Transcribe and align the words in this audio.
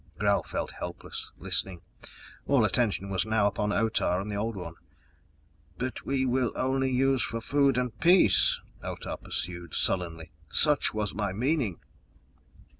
Gral 0.17 0.41
felt 0.41 0.71
helpless, 0.71 1.31
listening. 1.37 1.81
All 2.47 2.65
attention 2.65 3.09
was 3.11 3.23
now 3.23 3.45
upon 3.45 3.71
Otah 3.71 4.19
and 4.19 4.31
the 4.31 4.35
Old 4.35 4.55
One. 4.55 4.73
"But 5.77 6.03
we 6.07 6.25
will 6.25 6.47
use 6.55 6.55
only 6.55 7.17
for 7.19 7.39
food 7.39 7.77
and 7.77 7.95
peace," 7.99 8.59
Otah 8.81 9.17
pursued 9.17 9.75
sullenly. 9.75 10.31
"Such 10.49 10.95
was 10.95 11.13
my 11.13 11.33
meaning!" 11.33 11.77